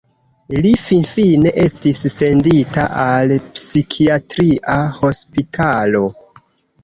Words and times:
Li 0.65 0.69
finfine 0.83 1.51
estis 1.63 1.99
sendita 2.13 2.85
al 3.03 3.33
psikiatria 3.59 4.79
hospitalo. 5.03 6.03